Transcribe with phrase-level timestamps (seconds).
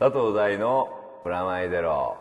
[0.00, 0.88] 佐藤大の
[1.24, 2.18] プラマイゼロ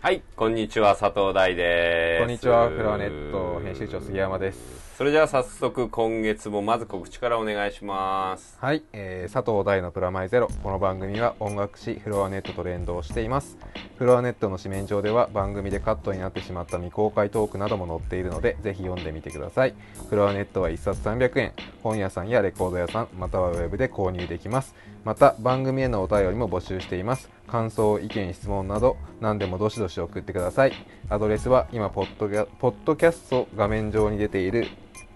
[0.00, 4.89] はいこんにちは佐藤大ですこんにちは、フラワネット編集長杉山です。
[5.00, 10.48] それじゃあ早速今月もまず告知からお願いしますはい、えー佐藤大のプラマイゼロ。
[10.62, 13.56] この番組は音楽誌フロアネットと連動しています。
[13.96, 19.74] フロアネットの紙面上では番組でカットになってしまった未公開トークなども載っているので、ぜひ読んでみてください。
[20.08, 21.52] フロアネットは1冊300円。
[21.82, 24.74] 本屋さんやレコード屋さん、またはウェブで購入できます。
[25.04, 27.30] また、番組へのお便りも募集しています。
[27.46, 30.72] 感想、意見、質問など、何でもどしどし送ってください。
[31.08, 34.66] アドレスは今ポッドキャ、ポッドキャスト画面上に出ている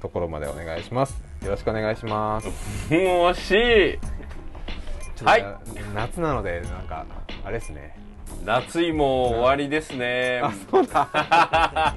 [0.05, 1.19] ところまでお願いします。
[1.43, 2.47] よろしくお願いします。
[2.93, 3.55] もし。
[3.55, 3.99] い
[5.25, 5.47] はい。
[5.95, 7.07] 夏なのでなんか
[7.43, 7.97] あれですね。
[8.45, 10.43] 夏いも終わりですね。
[10.45, 11.95] あそうだ。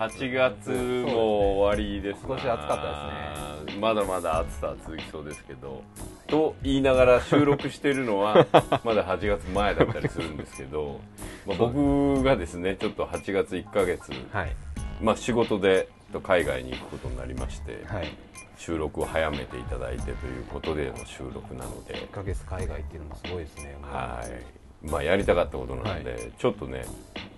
[0.00, 0.70] 8月
[1.06, 2.22] も終わりです。
[2.22, 3.80] な今年暑かったですね。
[3.80, 5.84] まだまだ暑さは続きそうですけど。
[6.26, 8.44] と言いながら収録してるのは
[8.82, 11.00] まだ8月前だったりするんですけど、
[11.46, 14.56] まあ、僕がですねちょっと8月1ヶ月、はい
[15.00, 15.88] まあ、仕事で
[16.22, 18.14] 海外に行くことになりまして、はい。
[18.58, 21.94] 収録を早めていただいてということでの収録なので。
[21.94, 24.86] 1ヶ月海外っていうのもすごいですねはい。
[24.86, 26.84] まあやりたかったことなので、はちょっとね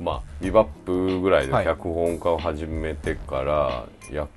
[0.01, 1.65] まあビバップぐらいではい。
[1.65, 4.31] 脚本家を始めてから約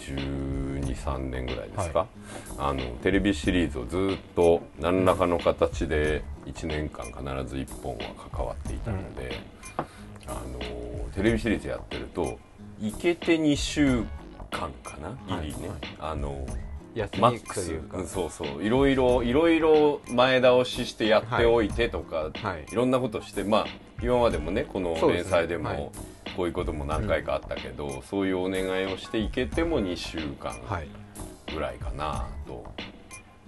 [0.00, 2.06] 123年ぐらいですか、
[2.58, 9.40] あのテレビシリーズをずっと何らかの形で1年間必ず1本は関わっていたので、
[10.26, 12.38] あのテレビシリーズやってると
[12.80, 14.04] いけて2週
[14.50, 14.96] 間か
[15.28, 15.40] な？
[15.40, 15.78] ギリね、はい。
[15.98, 16.46] あの
[17.20, 17.80] マックス。
[18.06, 18.64] そうそう。
[18.64, 22.64] いろいろいろいろ前倒ししてやっておいてとか、はい。
[22.70, 22.74] い。
[22.74, 23.66] ろんなことしてまあ
[24.02, 25.90] 今までもねこの連載でもはい。
[26.36, 30.88] こういうことも何回かあったけど、そういうお願いをしていけても2週間はい。
[31.52, 32.64] ぐらいかなと、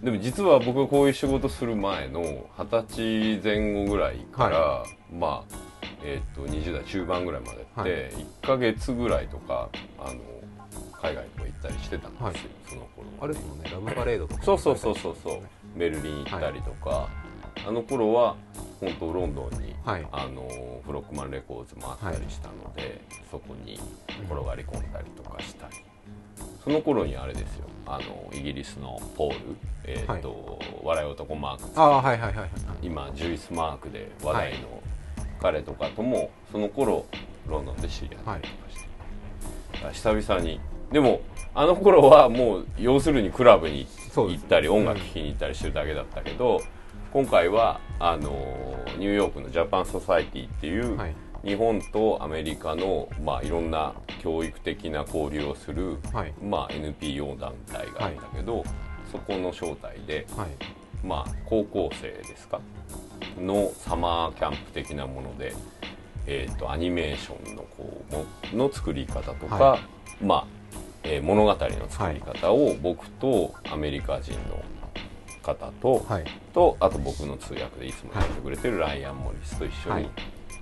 [0.03, 2.23] でも実は僕がこういう仕事する前の
[2.59, 4.85] 二十歳前後ぐらいから、
[5.17, 5.57] まあ
[6.03, 7.91] えっと20代中盤ぐらいまでって、はい。
[7.91, 10.21] 1ヶ月ぐらいとかあの
[11.01, 12.37] 海外とか行ったりしてたんですよ、はい。
[12.69, 13.25] その頃は。
[13.25, 15.79] あれですもんねラブパレードとかそうそうそうそうそう。
[15.79, 17.09] ベルリン行ったりとか、
[17.67, 18.37] あの頃は
[18.81, 20.07] 本当ロンドンに、はい。
[20.13, 23.01] あのフロックマンレコーズもあったりしたので、
[23.31, 23.79] そこに
[24.29, 25.75] 転がり込んだりとかしたり、
[26.63, 27.67] その頃にあれですよ。
[27.87, 29.39] あのイギリスのポール、
[29.85, 32.51] えーと笑い男マークああはいはいはいはい
[32.81, 34.83] 今ジュイスマークで話題の
[35.43, 37.05] 彼とかともその頃
[37.49, 38.65] ロンドンで知り合ったりと
[39.83, 40.61] かして、久々に。
[40.93, 41.21] でも
[41.55, 46.61] あの頃はもう要するにクラブに行ったり音楽聴きに行ったりしてるだけだったけど、
[47.13, 48.31] 今回はあの
[48.99, 51.15] ニューヨークのジャパンソサイティっていう、はい。
[51.45, 56.33] 日本とアメリカの、まあ、いろんな教育的な交流をする、はい。
[56.41, 58.63] まあ、NPO 団体があるんだけど、
[59.11, 60.49] そこの招待で、はい。
[61.05, 62.61] まあ、高校生ですか？
[63.41, 65.55] のサマーキャンプ的なもので、
[66.27, 69.79] えー、とアニメーションのこうもの作り方とか、は
[70.23, 70.47] まあ
[71.05, 71.57] えー物語の
[71.89, 74.63] 作り方を僕とアメリカ人の
[75.43, 76.25] 方と,、はい。
[76.55, 80.09] とあと僕の通訳でいつもやってくれてるライアン・モリスと一緒に、はい。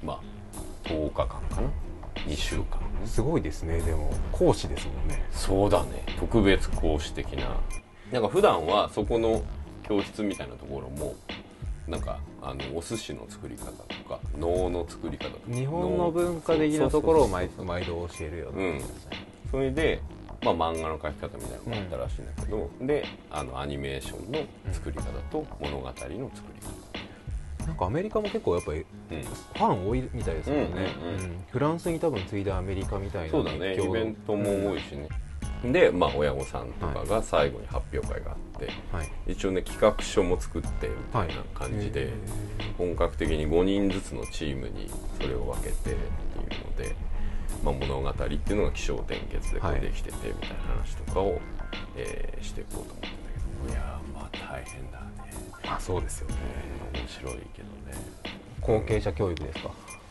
[0.03, 1.69] まあ、10日間かな
[2.27, 2.81] ？2週間。
[3.04, 3.81] すごいですね。
[3.81, 5.22] でも講師ですもんね。
[5.31, 6.04] そうだね。
[6.19, 7.56] 特別講師的な。
[8.10, 9.42] なんか普段はそこの
[9.82, 11.15] 教室みたいなところも
[11.87, 15.38] なんかあのお寿司の作り方とか能の作り方とか。
[15.48, 18.62] 日本の文化的なところを毎毎度教えるような。
[18.62, 18.80] うん。
[19.50, 20.00] それで、
[20.42, 24.40] まあ、漫画の描き方みたいなのもあったらしいんだけど、であのアニメーションの
[24.72, 31.20] 作り方と物語の作りなんかアメリカも結構やっぱり方、うん、ファン多いみたいですよね、うんうんうん。
[31.20, 31.44] うん。
[31.50, 33.74] フランスに多分次いでアメリカみたいなそうだね。
[33.74, 35.08] イベントも多いしね、
[35.65, 39.32] で、まあ、親御さんとかが最後に発表会があって、はい。
[39.32, 42.12] 一応ね企画書も作ってみたいな感じで、へ
[42.78, 44.91] 本格的に5人ずつのチームに
[45.21, 45.97] それを分けてっていう
[46.65, 46.97] ので、
[47.62, 51.39] まあ、物語っていうのが起承転結でこれできててみたいな話とかを、
[51.97, 53.09] えーしていこうと思ってんだ
[53.66, 55.33] けどいやーまあ大変だね、
[55.68, 56.36] あそうですよね。
[56.95, 57.97] えー面白いけどね。
[58.63, 59.71] 後継者教育ですか？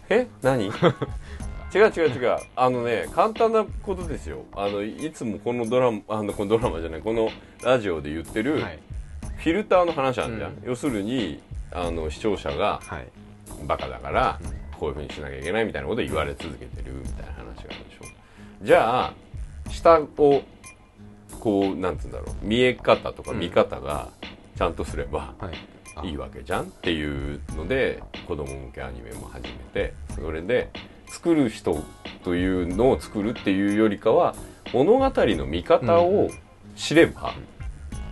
[0.10, 0.28] え？
[0.42, 0.72] 何？
[1.74, 2.38] 違う違う違う。
[2.56, 4.46] あのね簡単なことですよ。
[4.56, 7.30] あのいつもこのドラマあのこのドラマじゃないこの
[7.64, 8.80] ラジオで言ってる、はい。
[9.38, 10.64] フィルターの話あるじゃん、うん。
[10.66, 13.08] 要するにあの視聴者がはい。
[13.68, 14.40] バカだから
[14.78, 19.14] こういうふうにしなきゃいけないみたいなことを言われ続けてるみたいな話があるでしょじゃあ
[19.70, 20.44] 下を
[21.40, 22.46] こうなんつうんだろう。
[22.46, 24.10] 見え方とか見方が
[24.58, 25.54] ちゃんとすればはい。
[25.96, 26.06] あ。
[26.06, 30.70] いいわけじゃんっていうので子供向けアニメも始めてそれで
[31.10, 31.84] 作る人
[32.24, 34.36] というのを作るっていうよりかは
[34.74, 36.30] 物語の見方を
[36.76, 37.34] 知れば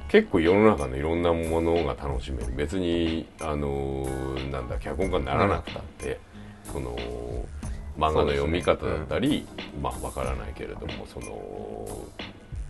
[0.09, 6.19] 結構世の中のいろんなものが楽しめる別にあのーなんだ脚本家にならなくたって、
[6.71, 6.95] その
[7.97, 9.45] 漫画の読み方だったり、
[9.81, 12.05] まあわからないけれどもその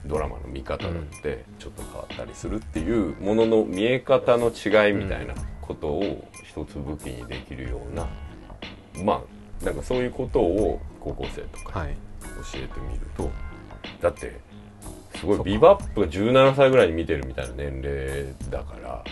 [0.05, 8.07] ドラマの見方だってちょっと変わったりするっていうものの見え方の違いみたいなことを一つ武器にできるような、
[9.03, 11.95] まあなんかそういうことを高校生とかはい。
[12.53, 13.31] 教えてみると
[14.01, 14.39] だって
[15.15, 19.03] すごいビバップが17歳ぐらいに見てるみたいな年齢だから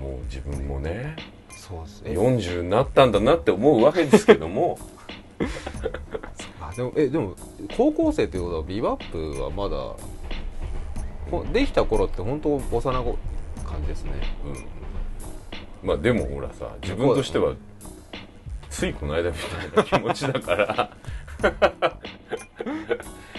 [0.00, 1.16] もう自分もね
[1.50, 2.12] そうですえ。
[2.16, 4.78] 40になったんだなって思うわけですけども。
[6.60, 7.34] あでもえでも
[7.76, 9.76] 高校生ということはビバップはまだ
[11.30, 13.18] ほできた頃って本当幼子
[13.64, 14.12] 感じですね。
[15.82, 15.88] うん。
[15.88, 17.54] まあでもほらさ自分としては
[18.78, 20.90] ついこの間みたいな気持ちだから。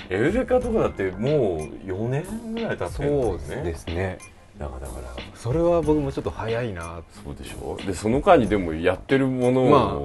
[0.10, 3.72] エウレカとかだってもう4年ぐらい経ってるんそうだよね。
[3.72, 4.18] ですね。
[4.58, 5.04] だからだから
[5.36, 7.78] それは僕もちょっと早いなそうでしょ？
[7.86, 9.62] でその間にでもやってるもの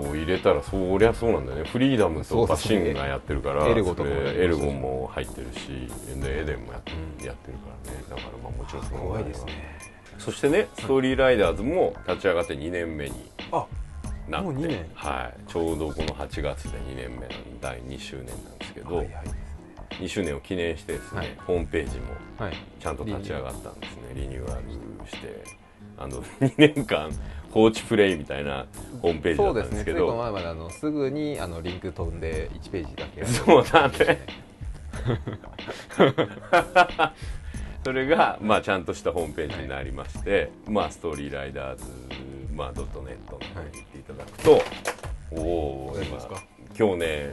[0.09, 1.65] を入れたらそりゃそうなんだよね。
[1.69, 5.67] フリーダムとパシングがやってるからエルゴとかエルゴも入ってるし
[6.23, 7.27] でエデンもやって,、うん。
[7.27, 8.05] やってるからね。
[8.09, 9.53] だからまあもちろんその怖いですね。
[10.19, 13.15] そしてねストーリーライダーズも立ち上がって2年目に。
[13.51, 13.67] あ
[14.29, 14.87] なってもう2年。
[14.95, 19.25] はい、ちょうどこの8月で2年目の第2周年なんですけど、はいはい
[20.01, 21.37] 2周年を記念してですね、はい。
[21.47, 22.55] ホームページもはい。
[22.81, 24.03] ちゃんと立ち上がったんですね。
[24.15, 24.63] リニューアル
[25.09, 25.45] して
[25.97, 27.11] あの 2年間
[27.51, 28.67] 放置プレイみたいな
[29.01, 29.85] ホームページだそうったんですけですね。
[29.85, 34.27] ついこのど前まであのすぐにあのリンク飛んで1ページだけそうだね
[37.85, 41.85] それが、まあ、ちゃんとしたホームページになりまして、まあ、ストーリーライダーズ、
[42.55, 43.47] まあ、ドットネットに
[43.79, 44.63] 行っていただくと、
[45.33, 46.43] おお大丈夫ですか？
[46.79, 47.31] 今日ね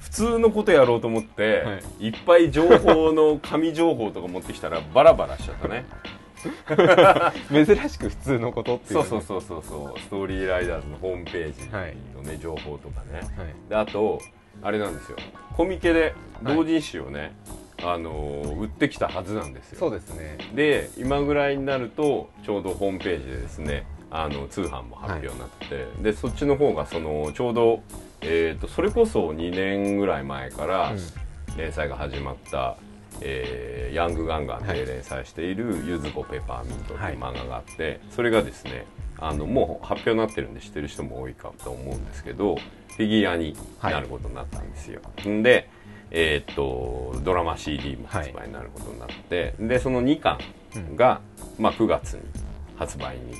[0.00, 2.08] 普通のことやろうと思って、、はい。
[2.10, 5.86] っぱい情報の紙情報とか持ってきたらバラバラしちゃったね。
[7.64, 10.00] 珍しく普通のことっていうそうそうそうそうそう。
[10.00, 11.68] ストーリーライダーズのホームページ
[12.14, 13.20] のね、情報とかね。
[13.20, 13.54] はい。
[13.70, 14.20] であと
[14.62, 15.16] あれなんですよ。
[15.56, 17.32] コミケで同人誌をね、
[17.82, 19.78] あのー売ってきたはずなんですよ。
[19.78, 20.38] そうですね。
[20.54, 27.82] で今ぐらいになるとちょうどホームページでですねあの通販も発表になってて、でそっちの方がそのちょうど、
[28.20, 30.98] えー、とそれこそ2年ぐらい前からうん。
[31.56, 32.76] 連載が始まった
[33.20, 38.86] 「えーヤングガンガン」はいで連載している「ゆずこペパーミント」っていう漫画があって、それがですね
[39.18, 45.00] あのもう発表になってるんで知ってる人も多いかと思うんですけどフィギュアになることになったんですよ。
[45.28, 45.68] んで
[46.10, 50.38] えーっとドラマ CD も発売になることになって、でその2巻
[50.96, 51.20] が、
[51.58, 52.20] まあ、9月に
[52.76, 53.32] 発売に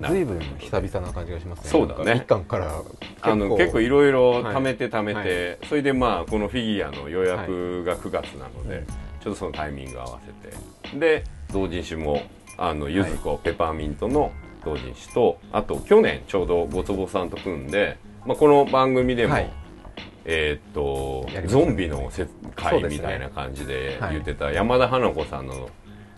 [0.00, 0.14] なる。
[0.14, 1.70] 随分久々な感じがしますね。
[1.70, 2.04] そうだね。
[2.04, 2.82] なんか一巻から
[3.22, 4.54] あの結構いろいろはい。
[4.54, 8.86] 貯めて貯めて、それでまあこのフィギュアの予約が9月なので、うん。
[8.86, 10.98] ちょっとそのタイミング合わせて。
[10.98, 12.22] で同人誌も
[12.56, 14.32] あのゆずこ、ペパーミントの
[14.64, 17.96] 同人誌とあと去年ちょうどごつぼさんと組んで、
[18.26, 19.50] まあ、この番組でも、はい
[20.24, 21.46] えーっとね。
[21.46, 24.12] ゾンビのせそう会ですねみたいな感じではい。
[24.14, 25.68] 言ってた山田花子さんの、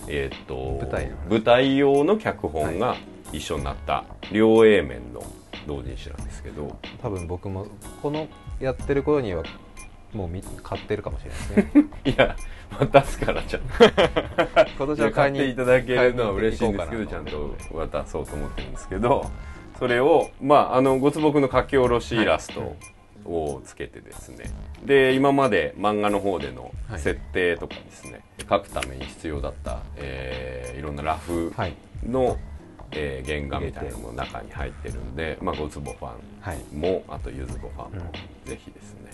[0.08, 2.96] えーっと舞台舞台用の脚本が
[3.32, 5.22] 一緒になった両 A 面の
[5.66, 6.76] 同人誌なんですけど。
[7.02, 7.66] 多分僕も
[8.02, 8.28] この
[8.60, 9.42] やってる頃には
[10.12, 11.84] もうみ買ってるかもしれないですね。
[12.06, 12.36] いや、
[12.78, 13.66] またすからちゃんと。
[14.78, 19.30] 今年いや買っていただけるのは嬉しいんですけど、ちゃんと渡そうと思ってるんですけど、
[19.78, 22.76] それを、まあ、あの、ごつぼくの書き下ろしイラスト
[23.26, 24.50] をつけてですね、
[24.84, 27.00] で、今まで漫画の方でのはい。
[27.00, 31.74] 設定とかですね、書くために必要だった、えーいろんなラフはい。
[32.04, 32.36] の、
[32.92, 36.58] えー原画みたいなのも中に入ってるんで、まあ、ごつぼファンはい。
[36.74, 38.12] もあとゆずこファンも、
[38.44, 39.10] ぜひですね、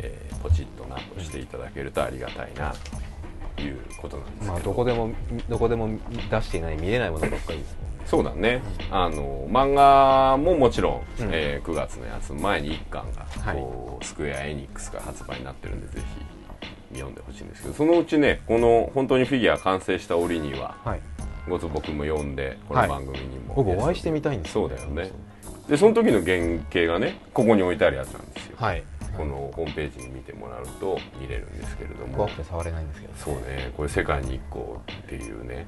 [0.00, 2.72] えーポチッとなとしていただけるとありがたいな
[3.56, 5.10] ということなんですけど、まあどこでも
[5.48, 5.88] どこでも
[6.30, 11.30] 出していない見れないものばっかりですもんねそうだね、あの漫画ももちろん、うん。
[11.30, 13.56] えー9月のやつ前に1巻が、はい。
[13.56, 16.02] こうスクエア・エニックスから発売になってるんでぜ
[16.90, 21.00] ひ読んでほしいんですけどそのうちねこの本当にフィギュア完成した折にははい。
[21.50, 25.10] ごつ僕も読んでこの番組にも、僕お会いしてみたいんですそうだよね。
[25.68, 26.38] でその時の原
[26.72, 28.82] 型がねここに置いてあるやつなんですよ、はい。
[29.18, 32.14] このホームページに見てもらうと見れるんですけれども。
[32.16, 33.12] 怖くて触れないんですけど。
[33.16, 33.70] そうね。
[33.76, 35.66] これ世界に1個っていうね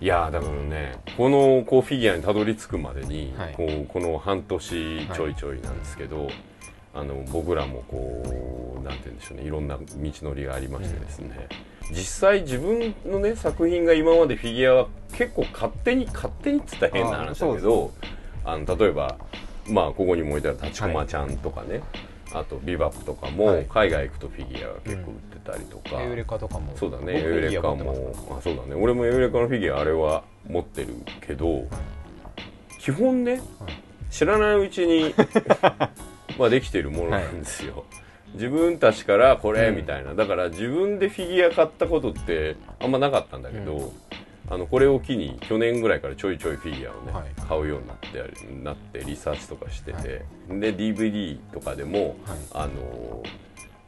[0.00, 3.54] いやーだからねこのこうフィギュアにたどり着くまでに、はい。
[3.54, 6.28] こうこの半年ちょいちょいなんですけど、
[6.94, 11.48] あの僕らもこうなんて言うんでしょうねいろんな道のりがありましてですね、
[11.90, 17.92] 実際自分のね作品が今までフィギュアは結構勝手に勝手にっつったら変な話だけど
[18.44, 19.16] あの例えば
[19.68, 21.82] まあここにも置いてある立駒ちゃんとかね、
[22.38, 23.66] あとビバップとかも、はい。
[23.66, 26.76] 海外行くとフィギュアが結構売ってたりとか、エウレカとかも。
[26.76, 27.04] そうだね。
[27.04, 28.74] 僕エウレカもあそうだね。
[28.74, 30.88] 俺もエウレカのフィギュアあれは持ってる
[31.22, 31.64] けど、
[32.78, 33.40] 基本ね、
[34.10, 35.14] 知らないうちに
[36.38, 37.84] まあできてるものなんですよ、
[38.34, 39.76] 自分たちからこれうん。
[39.76, 43.92] みたいな、だから自分でフィギュア買ったことってあんまなかったんだけど、うん
[44.48, 47.48] あのこれを機に去年ぐらいからちょいちょいフィギュアをね、はい。
[47.48, 52.38] 買うようになってなってリサーチとかしてて、で DVD とかでも、はい。
[52.52, 53.22] あの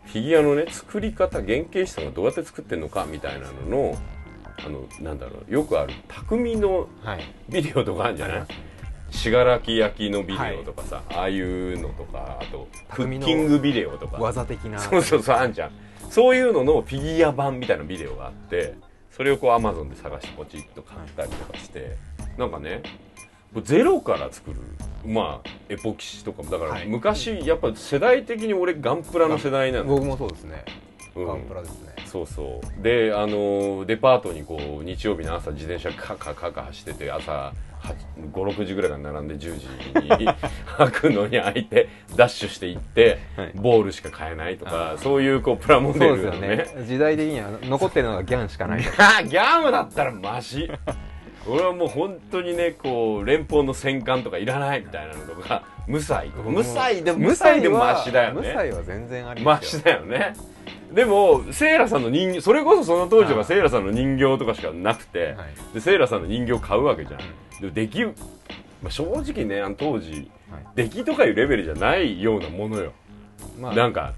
[0.06, 3.98] フィギュアのね作り方原型師さんがどうやって作ってるのかみたいなのの
[4.58, 7.20] あのなんだろうよくある匠のはい。
[7.48, 8.46] ビデオとかあるんじゃない？
[9.10, 14.18] 信楽焼きのビデオとかさ、ああいうのとかあとクッキングビデオとか。
[14.18, 14.78] 技的な。
[14.78, 15.70] そうそうそうあんじゃん。
[16.10, 18.74] そういうののフィギュア版みたいなビデオがあって
[19.18, 21.96] それをこうアマゾンで探してポチッと買ったりとかして、
[22.38, 22.82] なんかね
[23.64, 24.56] ゼロから作る
[25.04, 26.86] まあエポキシとかもだからはい。
[26.86, 30.64] 昔、やっぱ世代的に俺ガンプラの世代なの、僕もそうですね。
[31.16, 31.26] うん。
[31.26, 31.94] ガンプラですね。
[32.06, 32.82] そうそう。
[32.82, 37.52] であのデパートにこう日曜日の朝自転車カカカカ走ってて朝
[38.32, 39.66] 56時ぐらいから並んで10時
[40.16, 40.26] に
[40.76, 43.52] 開くのに開いてダッシュして行って、はい。
[43.54, 46.86] ボールしか買えないとかそういうこうプラモデルのですよね。
[46.86, 48.82] 時代的には残ってるのがギャンしかない。
[48.82, 50.70] ギャムだったらマシ。
[51.46, 58.40] 俺はもう本当にねこう連邦の戦艦とかいらないみたいなのとか無彩とか無彩でも無彩でもマシだよね。
[58.40, 59.78] 無彩は全然ありマますよ。
[59.80, 60.34] シだよね
[60.92, 65.74] でもセイラさんの人形それこそその当時はセイラさんの人形とかしかなくて、はい。
[65.74, 67.20] でセイラさんの人形買うわけじゃん、
[67.60, 68.14] でもできる、
[68.82, 70.66] まあ、正直ねあの当時はい。
[70.76, 72.92] 出来とかいうレベルじゃないようなものよ、
[73.58, 74.14] まあなんか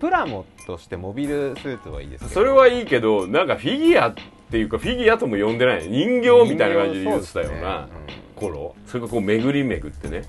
[0.00, 4.14] プラモとしてモビルスーツはいいですそれはいいけどなんかフィギュアっ
[4.52, 5.88] ていうかフィギュアとも呼んでない。
[5.88, 7.88] 人形みたいな感じで言ってたような
[8.36, 8.76] 頃。
[8.86, 10.18] それがこう巡り巡ってね。
[10.18, 10.26] はい。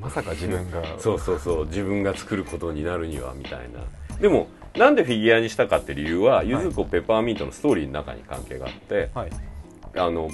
[0.00, 0.82] まさか自分が。
[0.98, 1.66] そうそうそう。
[1.66, 4.18] 自分が作ることになるにはみたいな。
[4.18, 9.30] でもなんでフィギュアにしたかって理由は、ゆずこペッパーミントのストーリーの中に関係があってはい。
[9.96, 10.30] あの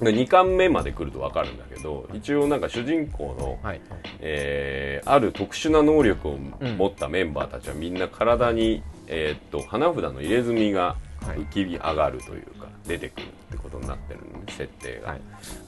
[0.00, 3.80] 2巻目まで来ると分かるんだけど一応なんか主人公の、はい。
[4.20, 11.38] えーある特殊な能力を持ったメンバーたちはみんな体に、えーっと花札の入れ墨がはい。
[11.38, 15.10] 浮き上がるというか、出てくるってことになってるのね設定が。
[15.10, 15.20] はい。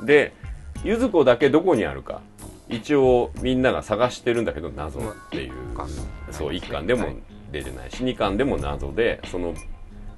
[0.04, 0.32] で
[0.82, 2.20] ゆず子だけどこにあるか。
[2.68, 5.52] 一応みんなが探してるんだけど謎っていう、
[6.30, 7.16] そうないですね1巻でもはい
[7.54, 9.54] 出てないし2巻でも謎でその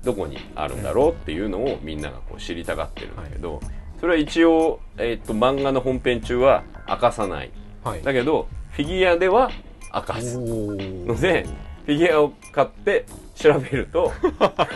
[0.02, 3.60] どこにあるんだろうっていうのをみんながこう知りたがってるんだけど、
[4.00, 7.50] それは一応、えーっと漫画の本編中は明かさない。
[7.82, 8.02] はい。
[8.02, 9.50] だけどフィギュアでは
[9.92, 10.38] 明かす。
[10.38, 11.46] ので
[11.86, 14.12] フィギュアを買って調べると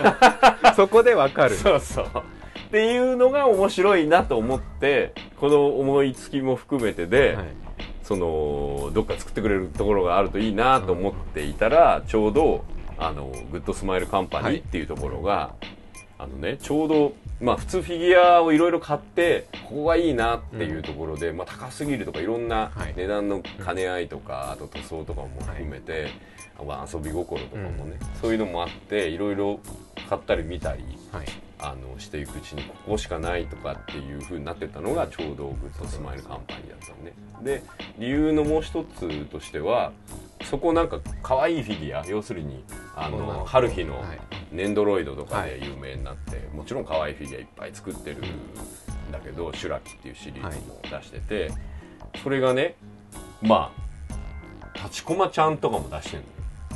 [0.75, 1.55] そこでわかる。
[1.57, 2.07] そうそう。
[2.07, 2.09] っ
[2.71, 7.47] ていうのが面白いなと思ってこの思いつきも含めてで、はい
[8.11, 12.65] そのどっか作ってくれるところがあるといいなと思っていたら、ちょうど
[12.99, 15.55] あのグッドスマイルカンパニーっていうところが、
[16.19, 22.95] あのねちょうどまあ普通フィギュアをいろいろ買ってここがいいなっていうところで、まあ高すぎるとかいろんなはい。
[22.97, 26.09] 値段の兼ね合いとか、あと塗装とかも含めて、
[26.67, 29.61] まあ遊び心とかもね、そういうのもあっていろいろ
[30.09, 31.27] 買ったり見たりはい
[31.63, 37.13] あのしていくうちにここしかないとかっていう風になってったのがちょうどグッドスマイルカンパニーだったのね。
[37.43, 37.63] で
[37.99, 39.93] 理由のもう一つとしては
[40.45, 42.65] そこなんか可愛いフィギュア要するに
[42.97, 44.19] あの春日のはい。
[44.53, 48.23] ねんどろいどとかで有名になって、もちろん可愛いフィギュアいっぱい作ってるん
[49.13, 51.53] だけど、シュラキっていうシリーズも出してて、
[52.21, 52.75] それがね
[53.41, 53.73] ま
[54.65, 56.25] あタチコマちゃんとかも出してる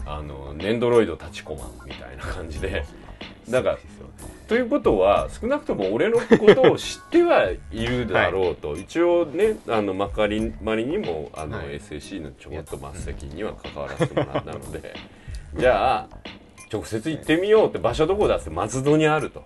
[0.06, 0.18] のよ。
[0.18, 2.84] あのネンドロイド立ちコマみたいな感じで。
[3.50, 3.78] だから
[4.48, 11.80] ということは少なくとも俺のことを知ってはいるだろうと、一応ねあのまかりまりにもあの、はい。
[11.80, 14.94] SAC のちょこっと末席には関わらせてもらったので。
[15.56, 16.08] じゃあ
[16.72, 19.44] 直接行ってみようって場所どこだって松戸にあると。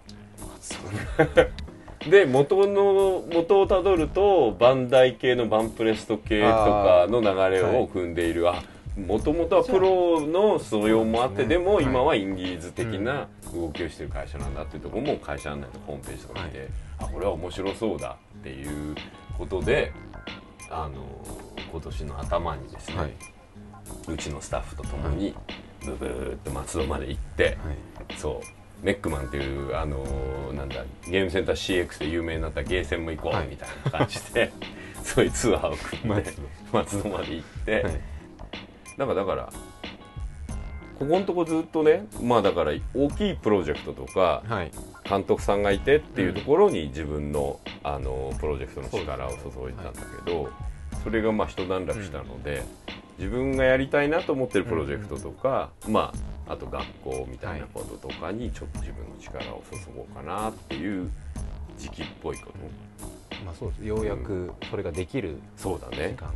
[2.09, 8.49] で元の元をたどるとバンダイ系のバンプレスト系とかの流れを組んでいる。
[8.49, 8.63] あ
[9.07, 18.97] もともとはプロの素養もあってでも今はインディーズ的な動きをしてる会社なんだっていうところも会社案内とホームページとか見て、あこれは面白そうだっていう
[19.37, 19.93] ことで
[20.71, 21.05] あの
[21.71, 23.13] 今年の頭にですね、はい。
[24.09, 25.35] うちのスタッフと共に
[25.85, 27.57] ブブーっと松戸まで行って、はい。
[28.19, 33.47] そうメックマンっていうあのーなんだゲームセンター CX で有名になったゲーセンも行こはい。
[33.47, 34.53] うみたいな感じで、
[35.03, 36.33] そういうツアーを組んで
[36.73, 38.01] 松松戸まで行って、はい
[38.99, 39.53] なんかだから
[40.99, 44.73] ここのとこずっとねまあだから大きいプロジェクトとかはい。
[45.09, 49.37] 監督さんがいてっていうところに自分の,、あのプロジェクトの力を注
[49.71, 50.51] いでたんだけど
[51.03, 52.63] そ,、れがまあ一段落したので、
[53.19, 56.13] 自分がやりたいなと思ってるプロジェクトとか、ま
[56.47, 61.11] ああと学校みたいなこととかにちょっと自分の力を注ごうかなっていう
[61.79, 62.59] 時期っぽいこと、
[63.45, 63.85] まあそうです。
[63.87, 66.15] ようやくそれができる時そうだね。
[66.19, 66.35] 間が、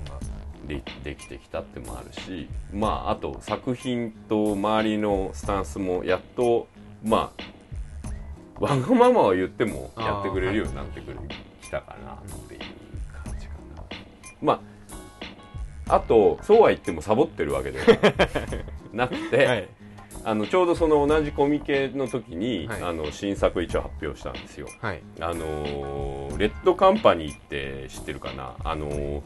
[0.67, 6.69] でできてきたってもあるしまああと作品と周りのスタンスもやっと
[7.05, 7.53] まあ
[8.63, 11.19] わがままは言ってもやってくれるようになってくる、
[11.61, 12.61] きたかなっていう
[13.25, 13.83] 感じかな。
[14.41, 14.61] ま
[15.89, 17.87] ああとそうは言ってもサボってるわけでは
[18.95, 19.69] なくて、はい。
[20.25, 22.83] あのちょうどその同じコミケの時に、はい。
[22.83, 24.69] あの新作一応発表したんですよ。
[24.81, 25.03] はい。
[25.19, 28.55] あのーレッドカンパニーって知ってるかな？
[28.63, 29.23] あのー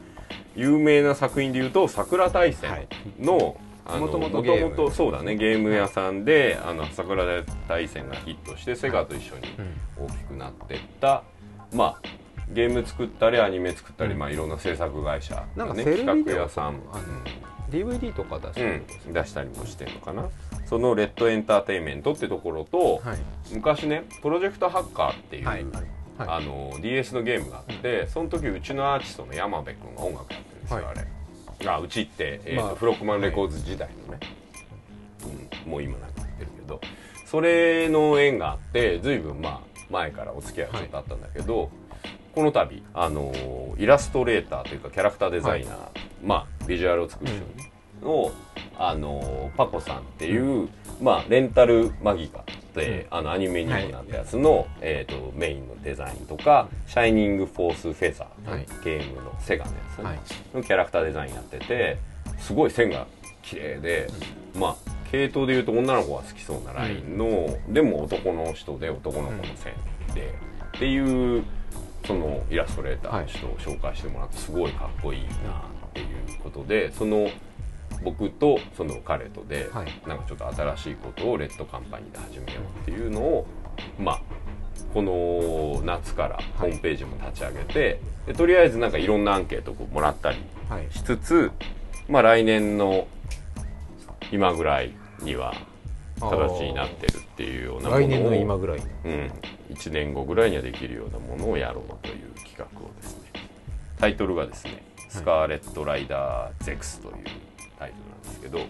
[0.54, 2.88] 有名な作品でいうと桜大戦はい。
[3.20, 4.70] の、あの元々ゲーム。
[4.70, 7.24] 元々そうだねゲーム屋さんで、あの桜
[7.68, 9.42] 大戦がヒットしてセガと一緒に
[9.98, 10.06] うん。
[10.06, 11.22] 大きくなってった、
[11.72, 12.08] まあ
[12.52, 14.18] ゲーム作ったりアニメ作ったり、うん。
[14.18, 16.80] まあ、いろんな制作会社なんか企画屋さん、あの
[17.70, 19.12] DVD とか出してうん。
[19.12, 20.28] 出したりもしてるのかな。
[20.64, 23.18] そのレッドエンターテインメントってところと、はい。
[23.52, 25.64] 昔ねプロジェクトハッカーっていう、はい
[26.18, 26.28] はい。
[26.28, 30.84] あの DS のゲームがあって、その時うちのアーティストの山部君が音楽やってるんですよ、はい。
[30.86, 31.06] あれ。
[31.68, 34.20] あうちって、えーとまあフロックマンレコーズ時代のね、
[35.64, 36.80] うん、もう今なくなってるけど。
[37.26, 41.70] それの縁があって随分まあ前からお付き合いはちょっとあったんだけど、
[42.34, 45.76] この度あのイラストレーターというかキャラクターデザイナー、
[46.24, 47.32] まあビジュアルを作る
[48.00, 48.30] 人の、
[48.78, 50.68] あのパコさんっていう、
[51.00, 52.44] まあ、レンタルマギカ
[53.10, 58.66] あのアニメにもなったやつの、えー、とメインのデザインとか「シャイニング・フォース・フェザー」はい。
[58.84, 60.18] ゲームのセガのやつね、はい。
[60.54, 61.98] のキャラクターデザインやってて
[62.38, 63.06] すごい線が
[63.42, 64.08] 綺麗で、
[64.54, 64.76] まあ
[65.10, 69.72] 系統でいうと女の子が好きそうなラインの、でも男の人で男の子の線
[70.14, 70.34] で、
[70.76, 71.44] っていう
[72.06, 75.32] そのイラストレーターの人を紹介してもらってすごいかっこいいなっ
[75.94, 76.06] ていう
[76.42, 77.28] ことでその
[78.02, 79.86] 僕とその彼とで、はい。
[80.06, 83.46] なんかちょっと新しいことをレッドカンパニーで始めようっていうのを
[83.98, 84.20] まあ
[84.92, 90.86] この夏からホームページも立ち上げて、でとりあえずなんかいろんなアンケートをもらったりはい。
[90.90, 91.50] しつつ、
[92.08, 93.06] まあ、来年の
[94.32, 95.54] 今ぐらいには
[96.20, 98.86] 形になってるっていうようなものを来年の今ぐらいに。
[99.04, 99.32] うん、
[99.70, 103.26] 1年後ぐらいにはできるようなものをやろうという企画をですね。
[103.98, 107.14] タイトルがですね「スカーレット・ライダー・ゼクス」という
[107.78, 108.60] タイトルなんですけど、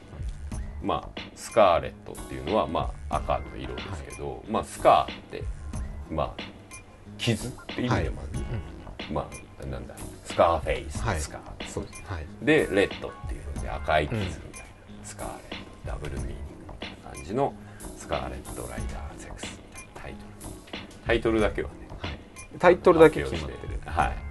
[0.83, 5.42] まあスカーレットっていうのは、まあ、赤の色ですけど、まあスカーって
[6.11, 6.42] まあ
[7.19, 8.25] 傷って意味でもあ
[9.05, 9.29] る、ま
[9.62, 12.03] あなんだスカーフェイス、はいスカーそうです。
[12.07, 12.27] はい。
[12.42, 14.66] でレッドっていうので赤い傷みたいな、
[15.03, 17.55] スカーレットダブルミーニングみたいな感じの
[17.97, 20.57] スカーレット・ライダー・ゼクスみたいなタイトル。
[21.07, 22.19] タイトルだけはねはい。
[22.59, 23.81] タイトルだけ決まってる。
[23.87, 24.26] はい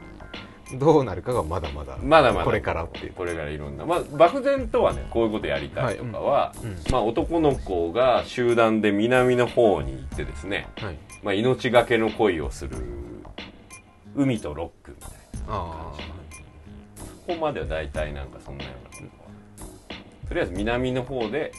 [0.73, 2.45] どうなるかがまだまだまだまだ。
[2.45, 3.13] これからっていう。
[3.13, 3.85] これからいろんな。
[3.85, 6.59] まあ漠然とはねこういうことやりたいとかは、い。
[6.65, 6.71] うん。
[6.71, 6.77] うん。
[6.91, 10.97] まあ男の子が集団で南の方に行ってですね、はい。
[11.23, 12.77] まあ、命がけの恋をする
[14.15, 15.15] 海とロックみたいな
[15.47, 15.93] あ
[17.27, 19.13] ここまでは大体なんかそんなようなこ
[20.27, 21.51] とりあえず南の方で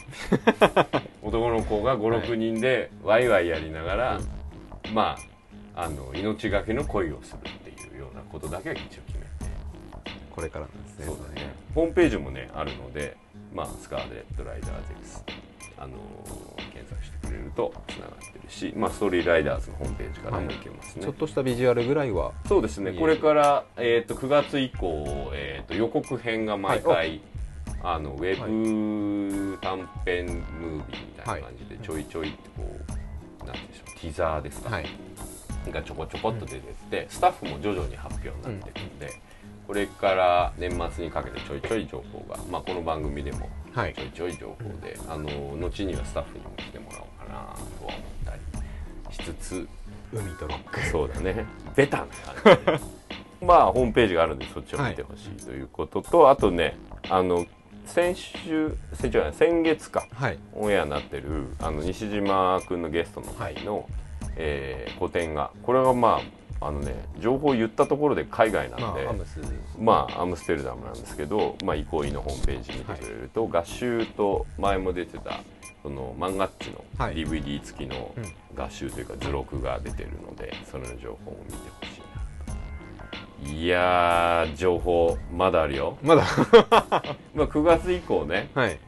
[1.21, 4.19] 男の子が56人でワイワイやりながら、
[4.93, 5.17] ま
[5.75, 7.39] ああの命がけの恋をする
[7.97, 9.29] いうようなことだけは一応決めて。
[9.93, 9.97] あ
[10.31, 11.53] これからなんですねそうだね。
[11.73, 13.17] ホームページもねあるので、
[13.53, 15.23] まあ、スカーレット・ライダーゼクス、
[15.77, 22.33] あのー検索してくれるとつながってるし、まあ、ストーリーライダーズのホームページからも行けますね、ちょっとしたビジュアルぐらいは。
[22.47, 22.93] そうですね。
[22.93, 27.21] これから、えー、と9月以降、えー、と予告編が毎回、はい。
[27.83, 30.25] あのウェブ短編
[30.59, 32.63] ムービーみたいな感じでちょいちょいってこ
[33.43, 34.85] うなんでしょうティザーですか、はい
[35.71, 39.11] がちょこちょこっと出てって、スタッフも徐々に発表になってるんで、
[39.67, 43.93] これから年末にかけてちょいちょい情報が、まあ、この番組でもはい。
[43.93, 47.41] ちょいちょい情報で、あの後にはスタッフにも来てもらおうかな
[47.79, 49.67] とは思ったりしつつ
[50.11, 50.79] 海とロック。
[50.87, 51.45] そうだね。
[51.75, 52.05] ベタな
[52.43, 52.79] 感じで
[53.45, 56.75] まあホームページがあるんでそっちを見てほしいということと、あとね
[57.07, 57.45] あの
[57.85, 60.07] 先週先週じゃない先月か。
[60.11, 60.39] はい。
[60.55, 63.87] オンエアになってるあの西島君のゲストの回の、
[64.35, 65.51] えー個展が。
[65.63, 66.19] これはま
[66.59, 69.07] ああのね情報を言ったところで海外なんで、
[69.79, 70.85] まあアムステルダム。
[70.85, 75.41] なんですけど、まあ、憩いのホームページ見てくれると、合集と前も出てた
[75.83, 77.15] その漫画っちのはい。
[77.15, 78.23] DVD 付きのうん。
[78.55, 81.99] 合集というか図録が出てるのでそれの情報を見てほしい
[83.45, 83.53] なと。
[83.53, 86.23] いやー情報まだあるよ、まだ。
[87.35, 88.49] まあ、9月以降ね。
[88.55, 88.79] はい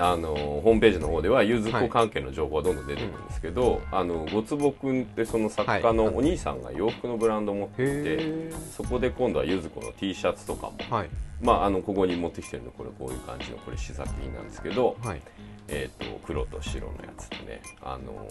[0.00, 7.86] あのホームページの方ではゆず子関係の情報がどんどん出てくるんですけど、あのごつぼくんってその作家のお兄さんが洋服のブランドを持ってい。
[7.86, 11.08] て、へそこで今度はゆず子の T シャツとかも、ーはい。
[11.40, 15.22] まあ、あのここに持ってきてるのこれこういう感じのこれ試作品なんですけど、はい。
[15.68, 18.26] えー、と黒と白のやつでねあの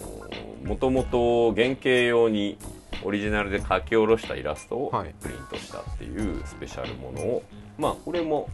[0.64, 2.58] もともと原型用に
[3.04, 5.14] オリジナルで書き下ろしたイラストをはい。
[5.20, 7.42] プリントしたっていうスペシャルものを、
[7.78, 8.48] まあこれも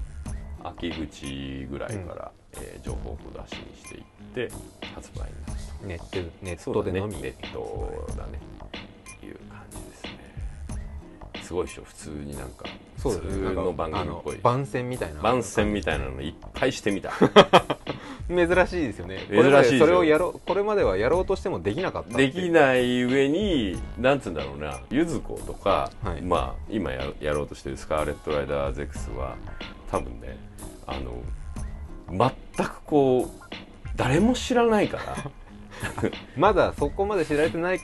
[0.62, 4.04] 秋口ぐらいから、えー情報を小出しにしていっ
[4.48, 4.50] て
[4.94, 5.34] 発売になる
[5.86, 8.38] ネットネットでのみ、ネットだね。
[9.22, 11.42] いう感じですね。
[11.42, 12.64] すごいでしょ普通になんか
[12.98, 13.32] そうですね。
[13.32, 14.38] 普通の番組っぽい。
[14.42, 15.20] 番宣みたいな。
[15.20, 17.12] 番宣みたいなのいっぱいしてみた
[18.28, 19.18] 珍しいですよね。
[19.30, 24.80] 珍しいそれをやろうこれまではやろうとしてもできなかったできない上になんつうんだろうな。
[24.90, 26.22] ゆず子とか、はい。
[26.22, 29.36] まあ今ややろうとしてるスカーレット・ライダー・ゼクスは
[29.90, 30.38] 多分ね
[30.86, 31.12] あの
[32.08, 33.54] 全くこう
[33.96, 35.16] 誰も知らないから。
[36.36, 37.80] まだそこまで知られてない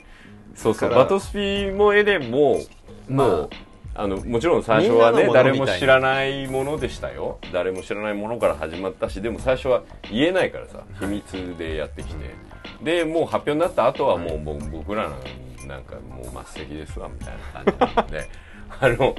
[0.55, 0.89] そうそう。
[0.89, 2.59] バトスピもエデンも
[3.07, 3.27] まあ。
[3.27, 3.49] もう、
[3.93, 7.39] あのもちろん最初はね誰も知らないものでしたよ。
[7.51, 12.29] 誰も知らないものから始まったしでも最初は言えないからさ秘密でやってきて、
[12.81, 15.09] でもう発表になった後はもう、僕ら
[15.67, 18.29] なんかもう末席ですわみたいな感じなので。
[18.79, 19.15] あの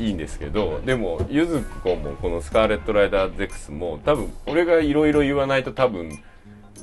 [0.00, 6.18] いいんですけどでもゆず子もこの「スカーレット・ライダー・ゼクス」も多分俺がいろいろ言わないと多分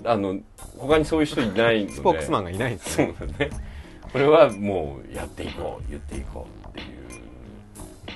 [0.04, 0.38] あの
[0.78, 3.50] 他にそういう人いないのでスポークスマンがいないんですそうねだね。
[4.14, 6.88] これはもうやっていこう言っていこうっていう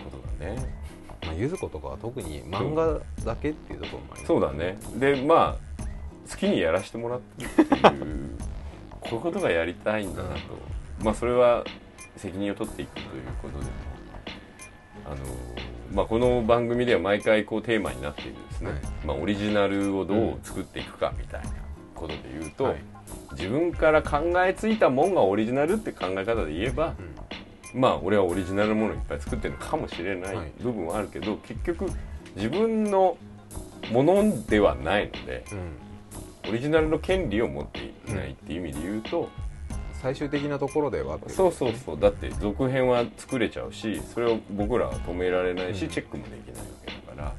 [0.03, 0.81] ことだね。
[1.23, 4.25] まあ、ゆず子とかは特に漫画だけっていうところもあります。
[4.25, 4.77] そうだね。
[4.95, 5.83] でまあ
[6.29, 8.29] 好きにやらせてもらってるっていう
[9.01, 10.39] こういうことがやりたいんだなと、
[11.03, 11.63] まあそれは
[12.17, 13.07] 責任を取っていくという
[13.41, 13.65] ことで。
[13.65, 13.90] も
[15.05, 15.17] あの
[15.93, 18.81] まあ、この番組では毎回こうテーマになっているですね、はい。
[19.05, 21.49] まあ、オリジナルをどう作っていくかみたいな
[21.95, 22.75] ことで言うと、はい。
[23.33, 26.93] 自分から考えついたもんがオリジナルって考え方で言えば、
[27.73, 30.51] まあ俺はオリジナルのものをいっぱい作ってるのかもしれないはい。
[30.61, 31.87] 部分はあるけど、結局
[32.35, 33.17] 自分の
[33.91, 36.51] ものではないのでうん、うん。
[36.51, 39.29] オリジナルの権利を持っていないっていう意味で言うと、
[40.01, 41.99] 最終的なところではそうそうそう。
[41.99, 45.91] だって続編は作れちゃうしそれを僕らは止められないし、うん。
[45.91, 47.35] チェックもできないわけだから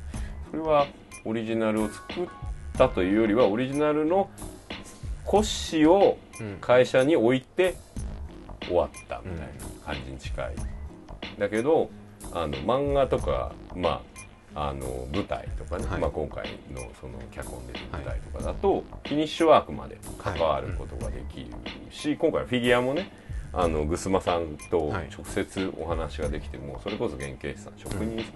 [0.51, 0.87] それは
[1.25, 2.27] オリジナルを作っ
[2.79, 4.31] たというよりはオリジナルの
[5.25, 6.59] 骨子をうん。
[6.61, 7.77] 会社に置いて
[8.63, 10.55] 終わったみたいな感じに近い、
[11.39, 11.91] だけど
[12.33, 14.01] あの漫画とかまあ
[14.55, 16.01] あの舞台とかね、はい。
[16.01, 21.47] まあ、今回のその脚本で舞台とかだと、フィニッシュワークまで関わることができる
[21.91, 23.11] し、今回フィギュアもね
[23.53, 25.09] あのグスマさんとはい。
[25.11, 28.29] 直接お話ができて、もうそれこそ原型師さん職人さんだよね、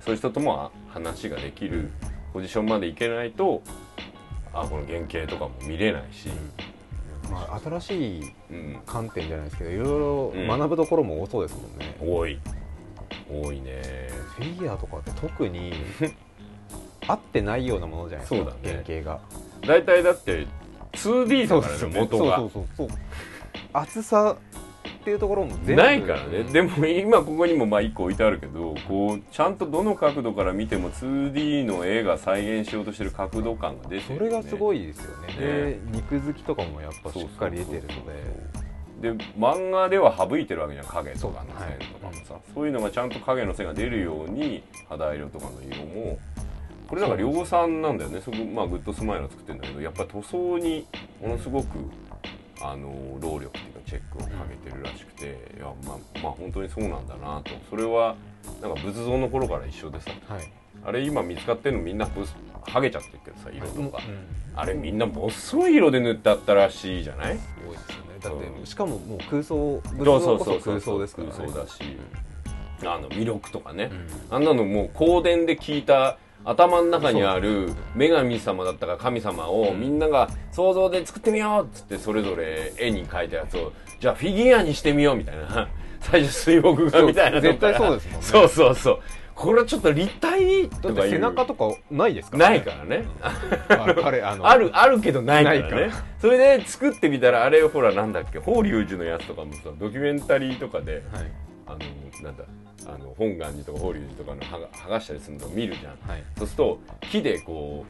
[0.00, 1.90] そういう人とも話ができる
[2.32, 3.62] ポジションまでいけないと
[4.52, 6.28] あこの原型とかも見れないし、
[7.30, 12.38] まあ、新しいうん、観点じゃないですけどいろいろ学ぶところも多そうですもんね、多い。
[13.32, 13.80] 多いね
[14.36, 15.72] フィギュアとかって特に
[17.06, 19.20] 合ってないようなものじゃないですか原型が。
[19.66, 20.46] 大体だって
[20.92, 22.36] 2D だからね元が。
[22.36, 22.98] そうそうそうそう。
[23.72, 24.36] 厚さ
[25.00, 25.82] っていうところも全部。
[25.82, 26.44] ないからね。
[26.44, 35.26] でも今ここにもまあ1個置いてあるけどこうちゃんとどの角度から見ても 2D の絵が再現しようとしてる角度感が出てる、それがすごいいですよね。
[35.28, 37.94] ねで肉付きとかもやっぱしっかり出てるので
[39.00, 42.34] で漫画では省いてるわけじゃん影とかの線とかもさ。
[42.54, 46.18] そう,、いうのがちゃんと影の線が出るように肌色とかの色も
[46.88, 48.20] これなんか量産なんだよね。
[48.20, 50.86] そこまあグッドスマイルを作ってるんだけどやっぱり塗装に
[51.22, 51.66] ものすごく
[52.62, 57.52] あの労力っていうかチェックをかけてるらしくて、いやまあまあ本当にそうなんだなと。
[57.70, 58.16] それは
[58.60, 60.10] なんか仏像の頃から一緒でさ。
[60.28, 60.52] はい。
[60.84, 64.58] あれ今見つかってるのみんなぶす剥げちゃってるけどさ色とか、うん。
[64.58, 67.38] あれみんな細い色で塗ってあったらしいじゃない？
[67.66, 68.60] 多いですよねだっうん。
[68.60, 71.34] てしかももう空想仏像こそ空想ですからね。
[71.36, 71.80] 空想だし、
[72.82, 73.90] あの魅力とかね、
[74.30, 74.34] うん。
[74.36, 85.68] あんなのもう香典で聞いた頭の中にある女神様だったか神様をみんなが想像で作ってみようっつってそれぞれ絵に描いたやつをじゃあフィギュアにしてみようみたいな。
[86.00, 88.22] 最初水墨画みたいな絶対そうですもんね。
[88.22, 89.00] そうそうそう
[89.40, 93.04] これちょっと立体とか背中とかないですからないからね。
[93.22, 95.90] あ彼あの あるあるけどないからね。
[96.20, 98.38] それで作ってみたらあれほらなんだっけ？
[98.38, 101.24] 法隆寺のやつとかもさドキュメンタリーとかではい。
[101.66, 101.78] あの
[102.22, 102.44] なんだ
[102.86, 106.10] あの本願寺とか法隆寺とかの剥が剥がしたりするのを見るじゃん。
[106.10, 106.22] はい。
[106.36, 107.86] そうすると木でこ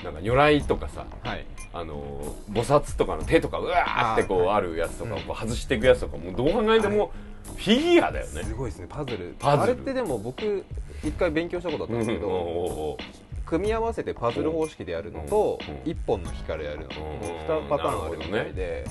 [0.00, 7.12] うなんか如来とかさはいあの菩薩とかの手とかうわーってこうあるやつとかをこう外していくやつとかもうどう考えても
[7.44, 8.44] フィギュアだよね。
[8.44, 9.34] すごいですねパズル。
[9.38, 9.62] パズル。
[9.62, 10.64] あれってでも僕
[11.02, 16.84] 一回勉強したことあったんですけどおう組み合わせてパズル方式でやるのとうんうん1本の火からやるの。
[16.84, 18.84] うん2パターンあるみたいで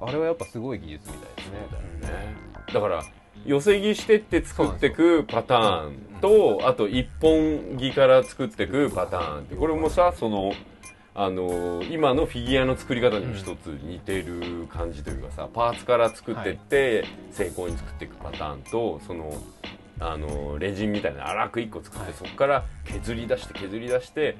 [0.00, 1.50] あれはやっぱすごい技術みたいです
[2.02, 2.08] ね。
[2.08, 2.34] ね
[2.72, 3.02] だから
[3.44, 10.52] 寄せ木してって作ってくパターンとあと一本木から作ってくパターンってこれもさその
[11.14, 19.34] あの今のフィギュアの作り方にも一つ似てる感じというかさパーツから作ってって精巧に作っていくパターンとその
[20.00, 22.14] あのレジンみたいな粗く一個作って、はい。
[22.14, 24.36] そこから削り出して削り出して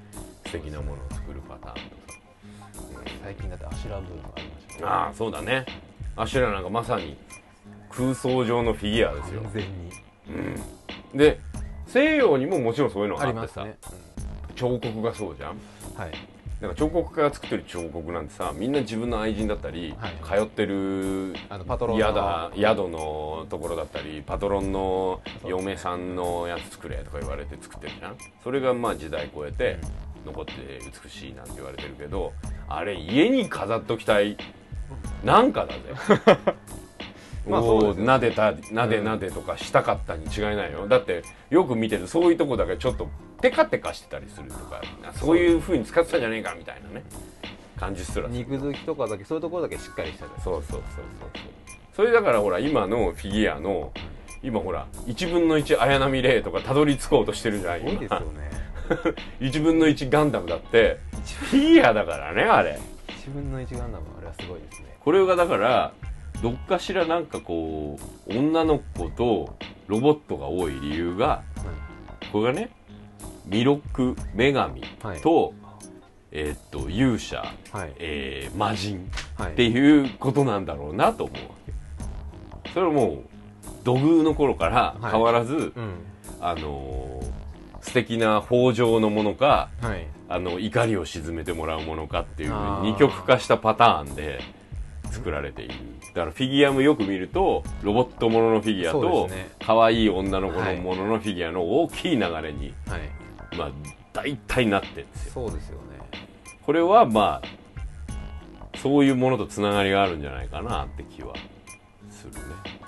[0.47, 1.81] 素敵なものを作るパターンと。
[1.81, 4.81] さ最近だってアシュラブームありましたね。
[4.85, 5.67] ああそうだね。
[6.17, 7.17] アシュラなんかまさに
[7.91, 9.43] 空想上のフィギュアですよ。
[9.43, 9.69] 完全に。
[11.13, 11.19] うん。
[11.19, 11.41] で
[11.89, 13.99] 西洋にももちろんそういうのがああってさ、りますね。
[14.55, 15.57] 彫刻がそうじゃん。
[15.97, 20.41] はいなんか彫刻家が作ってる彫刻なんてさみんな自分の愛人だったり、はい。
[20.41, 22.51] 通ってるあのパトロンの。
[22.55, 28.17] 宿宿のところだったりパトロンの嫁さんのやつ作れとか言われて作ってるじゃん。
[28.43, 29.79] それがまあ時代超えて
[30.27, 30.53] 残って
[31.05, 32.33] 美しいなんて言われてるけど
[32.69, 34.37] あれ家に飾っときたい。
[35.23, 35.81] なんかだぜ
[37.49, 40.87] まあそうでなでたなでなでとかしたかったに違いないよ。
[40.89, 43.09] だってよく見てるとそういうとこだけちょっと
[43.41, 44.81] テカテカしてたりするとか
[45.15, 47.05] そういう風に使ってたんじゃねえかみたいなね
[47.79, 50.83] 感じすら肉付きとかだけそういうところだけしっかりしてるそうそうそうそうそう。
[51.95, 53.93] それだからほら今のフィギュアの
[54.43, 58.49] 今ほら1分の1綾波レイとかたどり着こうとしてるじゃんすごいですよ今ね。
[59.41, 60.99] 1分の1ガンダムだって
[61.51, 62.79] フィギュアだからねあれ。
[63.09, 64.97] 1分の1ガンダムあれはすごいですね。
[65.01, 65.93] これがだから
[66.43, 67.99] どっかしらなんかこ
[68.29, 69.57] う女の子と
[69.89, 71.43] ロボットが多い理由が
[72.33, 72.71] これがね
[73.49, 75.21] 弥勒女神はい。
[75.21, 75.55] と、
[76.31, 77.93] えーっと勇者、はい。
[77.99, 79.53] えー魔人はい。
[79.53, 82.71] っていうことなんだろうなと思うわけ。
[82.73, 83.25] それはもう
[83.85, 85.95] 土偶の頃から変わらず、うん。
[86.41, 87.39] あのー
[87.81, 90.07] 素敵な豊穣のものかはい。
[90.29, 94.41] あの怒りを鎮めてもらうものかっていう二極化したパターンで
[95.11, 95.75] 作られている。
[96.15, 99.29] だからフィギュアもよく見るとロボットもののフィギュアと
[99.65, 103.57] 可愛い女の子はいのもののフィギュアの大きい流れに、はい。
[103.57, 103.73] まあ
[104.13, 105.33] 大体なってるんですよ。
[105.35, 105.99] そうですよね。
[106.63, 111.35] これはまあそういうものとつながりがあるんじゃないかなって気は
[112.11, 112.39] するね。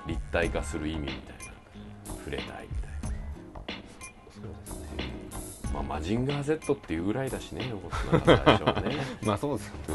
[0.06, 1.50] 立体化する意味みたいな。
[2.06, 2.68] 触れたいみたいな。
[4.30, 5.12] そうですね。
[5.72, 8.96] まあマジンガー Z っていうぐらいだしね残ってなかった最初はね。
[9.24, 9.80] まあそうですよね。
[9.88, 9.92] う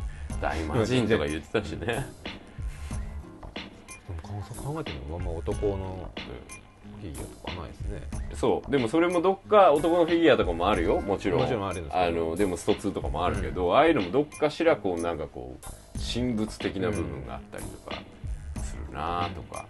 [0.00, 0.03] ん
[0.40, 1.94] 大魔人とか言ってたしね、で
[4.32, 6.10] もそう考えてみればあんま男の
[7.00, 8.02] フィギュアとかないですね。
[8.34, 8.70] そう。
[8.70, 11.40] でもそれもどっか男のフィギュアとかもあるよもちろん。
[11.40, 11.96] もちろんあるんです。
[11.96, 18.02] あのでもスト2とかもあるけど、ああいうのもどっかしらこうなんかこう神仏的な部分があったりとか
[18.62, 19.66] するなとか、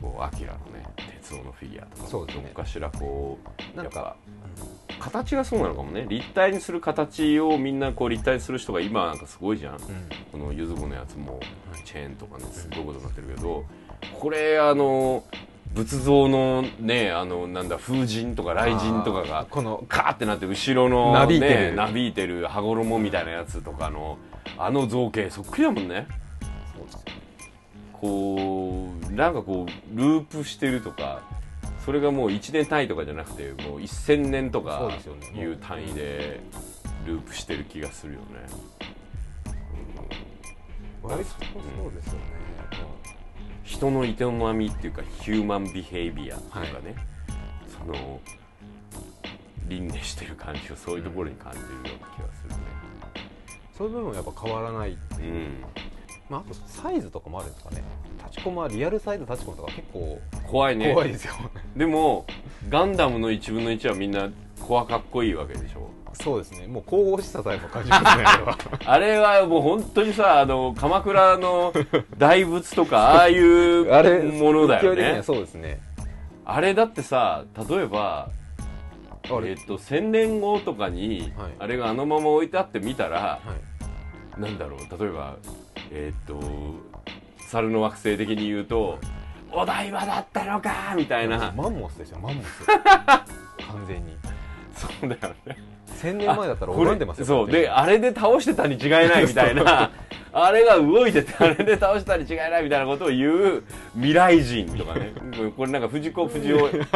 [0.00, 0.84] こうアキラのね
[1.20, 2.32] 鉄道のフィギュアとかもそね。
[2.34, 3.38] どっかしらこ
[3.74, 4.16] うなんか
[5.00, 6.06] 形がそうなのかもね。
[6.08, 9.80] 立体にする形をみんなこう立体にする人が今なんかすごいじゃん、うん。
[10.30, 11.40] このゆずぼのやつも
[11.84, 13.64] チェーンとかねすごいことになってるけど
[14.12, 15.24] これあの
[15.74, 21.74] 仏像のねあのなんだ風神とか雷神とかあがーこのカーってなって後ろの、ね、なびいてる。
[21.74, 24.18] なびいてる羽衣みたいなやつとかの
[24.58, 26.06] あの造形そっくりだもんね。
[27.92, 31.20] こうなんかこうループしてるとか
[31.90, 34.92] それがもう1年単位とかじゃなくてもう1000年とか
[35.34, 36.38] いう単位で
[37.04, 38.26] ループしてる気がするよね、
[41.02, 41.36] 割とそ
[41.88, 42.20] うですよね。
[43.64, 44.14] 人の営
[44.54, 46.94] みっていうかヒューマンビヘイビアっていうかね、
[47.66, 48.20] その
[49.66, 51.98] 輪廻してる感じをそういうところに感じるような気が
[52.36, 52.56] するね。
[53.76, 54.90] そういう部分はやっぱ変わらない。
[54.92, 55.64] うん
[56.30, 57.82] まああとサイズとかもあるんですかね。
[58.24, 60.94] 立ちコマリアルサイズ立ちコマとか結構怖いね。
[60.94, 61.34] 怖いですよ
[61.76, 62.24] でも
[62.68, 65.90] ガンダムの1分の1はみんな怖かっこいいわけでしょ。
[66.12, 66.66] そうですね。
[66.68, 68.58] もう神々しささえも感じますねあれは。
[68.86, 71.72] あれはもう本当にさあの鎌倉の
[72.16, 75.22] 大仏とかああいう あれものだよね。
[75.24, 75.80] そうですね。
[76.44, 78.30] あれだってさ例えば
[79.24, 81.52] えっと1000年後とかに、はい。
[81.58, 83.69] あれがあのまま置いてあってみたら、はい
[84.38, 85.36] なんだろう例えば
[85.90, 86.40] えっと
[87.48, 88.98] 猿の惑星的に言うと
[89.52, 91.52] お台場だったのかみたいな。
[91.56, 92.66] マンモスですよマンモス。
[92.66, 94.16] 完全に。
[94.74, 95.58] そうだよね。
[96.00, 97.50] 1000年前だったら拝んでますよそう。
[97.50, 99.90] であれで倒してたに違いないみたいな。
[100.32, 103.64] あれが動いててあれで倒したに違いないみたいなことを言う
[103.94, 105.12] 未来人とかね。
[105.56, 106.86] これなんか藤子不二雄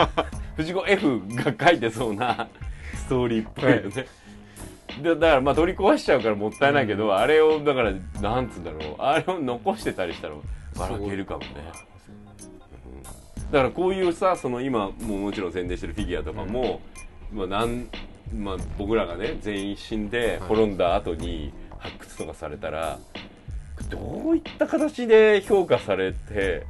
[0.56, 2.48] 藤子 F が書いてそうな
[2.94, 4.08] ストーリーっぽいよね、で
[5.02, 8.94] だからまあ取り壊しちゃうからもったいないけど、あれをだからなんつうんだろう。
[8.98, 10.34] あれを残してたりしたら
[10.76, 11.48] ばらけるかもね。
[13.50, 16.80] だからこういうさその今もうもちろん宣伝してるフィギュアとかも、
[17.32, 17.88] まあなん
[18.34, 22.98] まあ、僕らがね全員死んで滅んだ後に発掘とかされたら、
[23.90, 26.66] どういった形で評価されて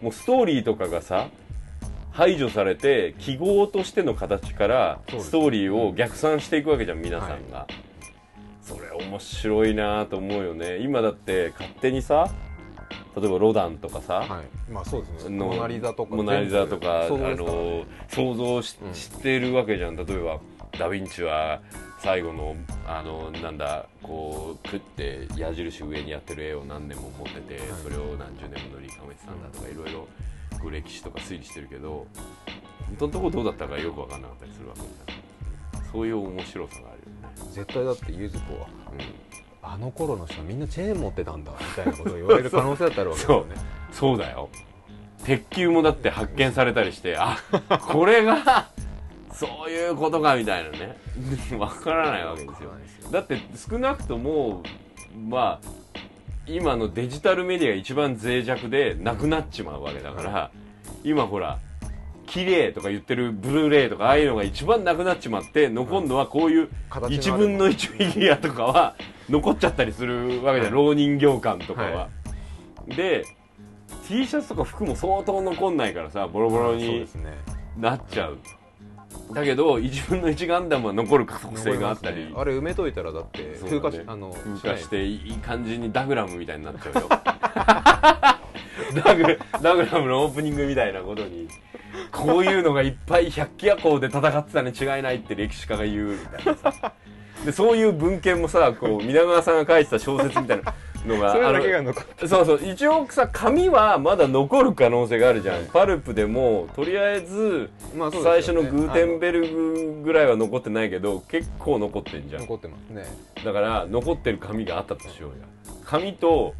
[0.00, 1.28] もうストーリーとかがさ
[2.14, 7.66] 排除されて記号としての形からストーリーを逆算していくわけじゃん皆さんが、
[8.62, 10.78] それ面白いなと思うよね。
[10.78, 12.30] 今だって勝手にさ
[13.16, 14.72] 例えばロダンとかさ、はい。
[14.72, 15.36] まあそうですね。
[15.36, 17.34] のモナリザとかモナリザとかね。
[17.36, 19.96] の想像し,、うんしてるわけじゃん。
[19.96, 20.40] 例えば
[20.78, 21.60] ダ・ヴィンチは
[22.00, 30.08] 最後のあのなんだこうクって矢印上にやってる絵を何年も持ってて、それを何十年も塗り固めてたんだとか、いろいろこ
[30.68, 32.06] う歴史とか推理してるけど
[32.86, 39.34] 本当のところどうだったかよく分かんなかったりするわけじゃんそういう面白さがあるよね、絶対だってゆず子はうん。
[39.66, 43.54] あの頃の人はみんなチェーン持ってたんだみたいなことを言われる可能性だってあるわけですよね。
[43.90, 44.18] そう。
[44.18, 44.50] だよ。
[45.24, 47.38] 鉄球もだって発見されたりしてあ
[47.88, 48.68] これが
[49.32, 50.98] そういうことかみたいなね。
[51.58, 52.70] わからないわけですよ。
[53.10, 54.62] だって少なくとも
[55.16, 55.83] まあ
[56.46, 60.50] 今のデジタルメディアが一番脆弱でなくなっちまうわけだから、
[61.02, 61.58] 今ほら
[62.26, 67.68] 綺麗とか言ってるブルーレイとかああいうのが一番なくなっちまって残るのはこういう1形のある分の。
[67.68, 68.96] 1フィギュアとかは
[69.28, 70.72] 残っちゃったりするわけじゃん。
[70.74, 72.08] 老人形館とかは、は
[72.88, 73.24] で
[74.08, 77.06] T シャツとか服も相当残んないからさボロボロに
[77.76, 78.38] なっちゃう
[79.32, 82.32] だけど1分の1ガンダムは残る可能性があったり、ね。
[82.36, 87.08] あれ埋めといたらだって風化しあの風化ししていい感じにダグラムみたいになっちゃうよ。
[89.02, 91.48] ダグダグラムのオープニングみたいなことに。
[92.10, 96.92] こういうのがいっぱい百鬼夜行で戦ってたに違いないって歴史家が言うみたいなさ。
[97.44, 100.74] でそういう文献もさこう皆川さんが書いてた小説みたいな
[101.06, 101.32] のが
[102.26, 102.60] そうそう。
[102.64, 105.66] 一応さ紙はまだ残る可能性があるじゃん、はい。
[105.72, 112.42] パルプでもとりあえずまあそう最初のグーテンベルグぐらいは残ってないけど結構残ってんじゃん。
[112.42, 113.04] 残ってますね。
[113.44, 115.36] だから残ってる紙があったとしようよ。
[115.84, 116.54] 紙と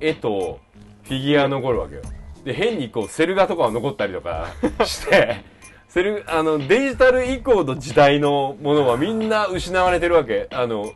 [0.00, 0.60] 絵と
[1.04, 2.02] フィギュア残るわけよ。
[2.44, 4.48] で変にこうセル画とかは残ったりとか
[4.84, 5.42] して
[5.88, 10.48] セルあのデジタル以降の時代のものはみんな失われてるわけ。
[10.50, 10.92] あの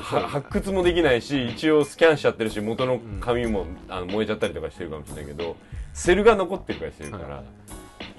[0.00, 5.56] は発掘もできないし一応スキャンしちゃってるし元の紙も、あの燃えちゃったりとかしてるかもしれないけど
[5.92, 7.44] セルが残ってるからしてるから、はい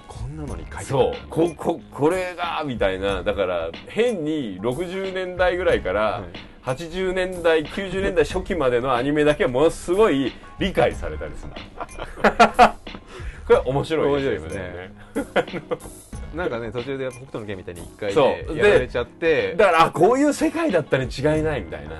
[0.08, 1.28] こんなのに書いてそう。
[1.28, 3.22] こここれがみたいな。
[3.22, 6.22] だから変に60年代ぐらいからはい。
[6.64, 11.52] 80年代90年代初期までのアニメだけはものすごい理解されたりする。
[13.48, 14.92] これ面白い面白いですね。
[15.14, 19.54] ねなんかね途中で北斗の拳みたいに一回でやられちゃって。
[19.56, 21.98] だからあこういう世界だったに違いないみたいな。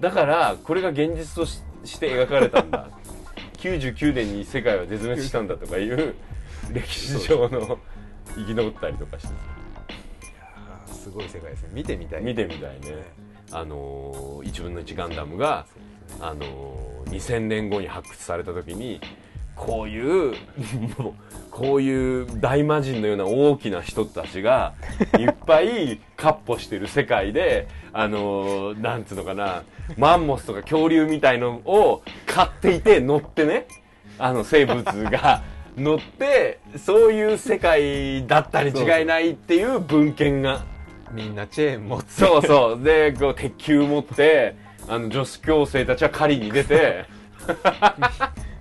[0.00, 2.88] だからこれが現実としして描かれたんだ。
[3.58, 6.14] 99年に世界は絶滅したんだとかいう
[6.72, 7.78] 歴史上の
[8.36, 9.34] 生き残ったりとかして
[10.92, 11.70] すごい世界ですね。
[11.72, 12.22] 見てみたい。
[12.22, 13.02] 見てみたいね。
[13.50, 15.66] あのー、1分の1ガンダムが、
[16.20, 19.00] あのー、2000年後に発掘された時に
[19.58, 20.34] こういう
[20.98, 21.14] もう
[21.50, 24.74] こういう大魔神のような大きな人たちが
[25.18, 29.64] いっぱい闊歩してる世界であのー、なんつうのかな
[29.96, 33.66] マンモスとか恐竜みたいのを飼っていて乗ってね
[34.18, 35.42] あの生物が
[35.76, 40.62] 乗ってそういう世界だったに違いないっていう文献が。
[41.12, 42.10] みんなチェーン持って。
[42.10, 42.82] そうそう。
[42.84, 44.56] で、こう、鉄球持って、
[44.88, 47.04] あの、女子高生たちは狩りに出て、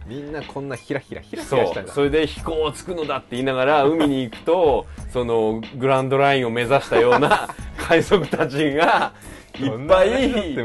[0.08, 1.60] みんなこんなヒラヒラヒラヒそう。
[1.60, 9.14] ラしたんだそれで飛行をつくのだって言いながら、海に行くと、その、グランドラインを目指したような海賊たちが、
[9.60, 10.56] いっぱい、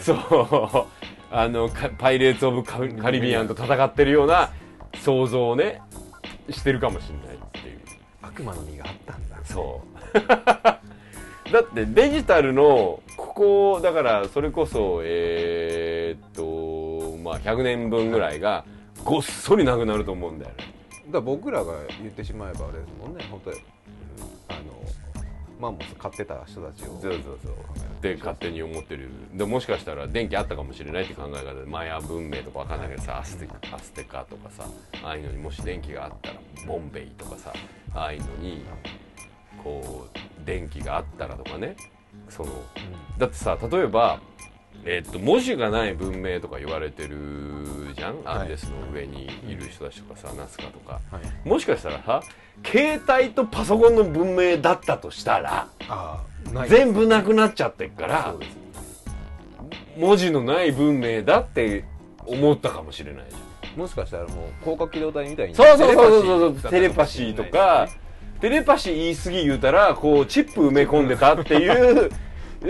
[0.00, 0.86] そう、
[1.30, 4.50] あの、カパイレーツ・オブ・カカリビアンと戦ってるような
[5.02, 5.80] 想像をね、
[6.50, 7.80] してるかもしれないっていう。
[8.22, 9.82] 悪魔の実があったんだそ
[10.14, 10.18] う
[11.52, 18.64] だってデジタルのここだからそれこそえーっとまあ100年分ぐらいが
[19.04, 20.56] ごっそりなくなると思うんだよね。
[21.10, 23.24] だ僕らが言ってしまえばあれですもんね。
[23.30, 23.56] 本当に。
[24.48, 24.60] あの
[25.60, 26.98] マンモス買ってた人たちを。
[27.00, 27.52] そうそうそう。
[27.52, 27.56] っ
[28.00, 29.10] て勝手に思ってる。
[29.34, 34.64] でもしかしたら電気あったかもしれないって考え方でマヤ文明とかわかんないけどさアステアステカとかさ
[35.02, 36.36] ああいうのにもし電気があったら
[36.66, 37.52] ボンベイとかさ
[37.94, 38.64] ああいうのに
[39.62, 41.76] こう電気があったらとかね。
[42.28, 42.50] その
[43.18, 44.20] だってさ例えば、
[44.86, 47.16] えっと文字がない文明とか言われてる
[47.96, 48.38] じゃん、はい。
[48.40, 51.00] アンデスの上にいる人たちとかさ、ナスカとか。
[51.10, 51.48] はい。
[51.48, 52.22] もしかしたらさ
[52.64, 55.68] 携帯とパソコンの文明だったとしたら
[56.68, 58.56] 全部なくなっちゃってっからそうです
[59.98, 61.84] 文字のない文明だって
[62.26, 63.78] 思ったかもしれないじゃん。
[63.78, 66.70] もしかしたらもう広角機動隊みたいにそうそうそうそうそう。
[66.70, 67.88] テレパシーとか
[68.40, 72.10] テレパシー言い過ぎ言うたらこうチップ埋め込んでたっていう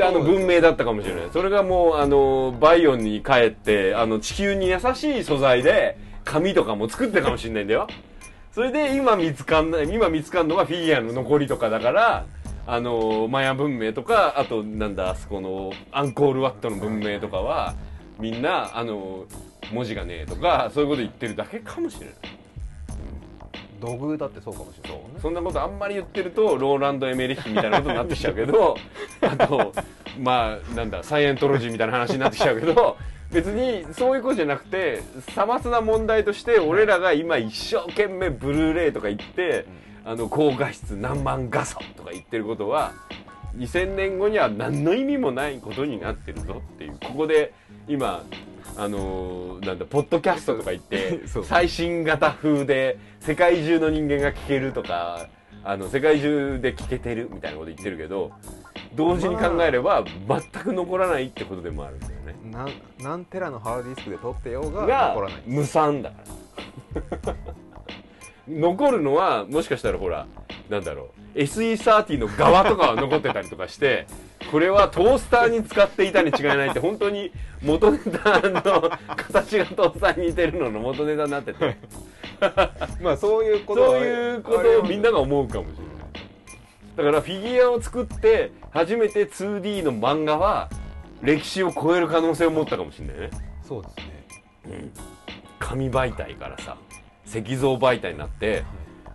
[0.03, 1.25] あの文明だったかもしれない。
[1.33, 7.87] それがもうあのバイオンに帰ってあの地球に優しい素材で紙とかも作ってるかもしれないんだよ。
[8.53, 12.25] それで今見つかんない今見つかんのがフィギュアの残りとかだから
[12.67, 17.75] あのマヤ文明とかあとなんだあそこのアンコールワットの文明とかは
[18.21, 19.25] みんなあの
[19.73, 22.15] 文字がねえとかそういうこと言ってるだけかもしれない
[23.85, 25.05] 土偶だってそうかもしれないね。
[25.21, 28.77] そんなことあんまり言ってるとローランド・エメリッヒみたいなことになってきちゃうけど
[29.21, 29.73] あと
[30.19, 32.97] まあなんだサイエントロジーみたいな話になってきちゃうけど
[33.31, 35.03] 別にそういうことじゃなくて
[35.35, 39.67] さまつな問題として俺らが今一生懸命ブルーレイとか言って、
[40.05, 42.93] あの高画質何万画素とか言ってることは
[43.57, 46.93] 2000年後には何の意味もないことになってるぞっていう。
[47.05, 47.53] ここで
[47.89, 48.23] 今
[48.77, 55.29] あのーなんだポッドキャストとか言って 最新型風で世界中の人間が聞けるとか
[55.63, 58.33] あの世界中で聞けてるみたいなこと言ってるけど
[58.95, 62.35] 同時に考えれば全く残らないってことでもあるんだよね。
[62.53, 62.69] なん
[63.01, 65.43] 何テラのハードディスクで撮ってようがが残らない。
[65.47, 66.17] 無産だか
[67.27, 67.35] ら。
[68.49, 70.27] 残るのはもしかしたらほら
[70.69, 74.07] なんだろう SE30 の側とかは残ってたりとかして
[74.51, 77.33] これはトースターに使っていたに違いないって本当に
[77.63, 81.77] 元ネタの形がトースターに似てるのの元ネタになってて。
[83.01, 85.95] まあそういうことはそういうことをみんなが思うかもしれない。
[86.97, 90.69] だからフィギュアを作って初めて 2D の漫画は
[91.23, 93.31] 歴史を超える可能性を持ったかもしれないね。
[93.63, 93.97] そうです
[94.69, 94.91] ね。
[95.59, 96.77] 紙媒体からさ
[97.27, 98.65] 石像媒体になって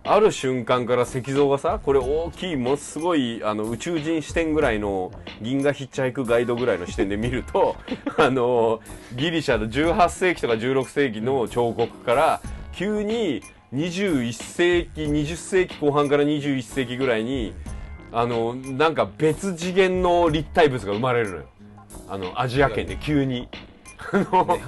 [0.02, 7.76] ある瞬間から石像がさこれ大きいものすごいあの宇宙人視点ぐらいの銀河ヒッチハイクガイドぐらいの視点で見ると
[8.16, 8.80] あの
[9.14, 12.40] ギリシャの18世紀とか16世紀の彫刻から
[12.72, 13.42] 急に
[13.74, 17.54] 21世紀20世紀後半から21世紀ぐらいに
[18.10, 21.42] あのなんか別次元の立体物が生まれるのよ
[22.08, 23.48] あのアジア圏で急に。
[24.12, 24.58] あの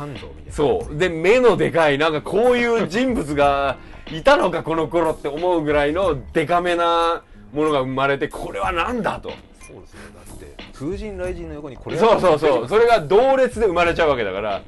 [0.51, 0.97] そう。
[0.97, 3.79] で、目のでかい、なんかこういう人物が
[4.11, 7.23] いたのか、この頃って思うぐらいのデカめな
[7.53, 9.31] ものが生まれて、これはなんだと。
[9.67, 12.69] そうですねだって風神雷神の横にこれそうそうそう。
[12.69, 14.63] それが同列で生まれちゃうわけだから、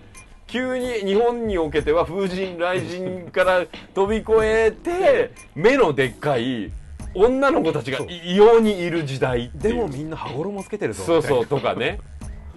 [0.46, 6.70] 急に日本におけては風神雷神から飛び越えて、目のでっかい
[7.14, 9.50] 女の子たちが異様にいる時代。
[9.54, 11.98] でもみんな羽衣つけてるぞそうそうとかね。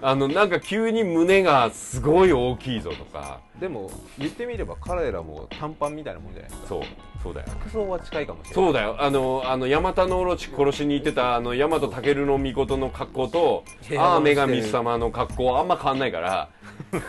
[0.02, 3.40] あの、なんか急に胸がすごい大きいぞとか。
[3.56, 3.90] なでも
[4.20, 6.68] 言ってみれば彼らも短パンみたいなもんじゃないですか。
[6.68, 6.84] そう、
[7.24, 7.48] そうだよ。
[7.62, 8.66] 服装は近いかもしれない。
[8.66, 8.96] そうだよ。
[9.00, 13.64] あのあのヤマタノオロチ殺しに行ってたあのヤマトタケルの御事の格好と
[13.98, 16.50] ああ女神様の格好はあんま変わんないから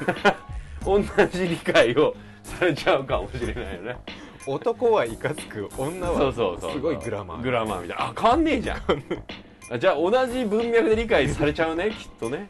[0.84, 3.96] 同じ理解をされちゃうかもしれないよね。
[4.46, 6.72] 男はいかつく女そうはそうそう。
[6.72, 7.42] すごいグラマー。
[7.42, 8.04] グラマーみたいな。
[8.04, 8.80] あ変わんねえじゃん。
[9.70, 12.48] あじゃあ同じ文脈で理解されちゃうねきっとね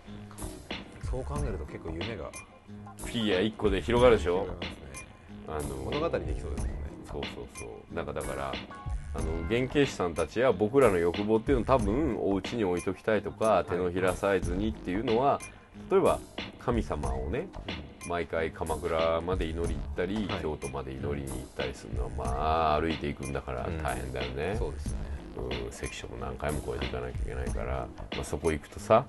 [1.10, 2.30] そう考えると結構夢が
[2.98, 4.44] フィギュア1個で広がるでしょ？
[4.44, 4.48] ね
[5.48, 6.82] あの物語できそうですもんね。
[7.10, 7.94] そうそうそう。
[7.94, 8.52] なんかだから
[9.14, 15.40] あの原型師さんたちや僕らの欲望っていうのを多分お家に置いときたいとか手のひらサイズにっていうのは
[15.90, 16.18] 例えば
[16.60, 17.48] 神様をね
[18.06, 20.42] 毎回鎌倉まで祈りに行ったり、はい。
[20.42, 22.24] 京都まで祈りに行ったりするのはま
[22.74, 24.98] あ歩いていくんだからうん大変だよね、そうですよね
[25.36, 29.04] うん、関所も何回も越えていかなきゃいけないから、まあ、そこ行くとさ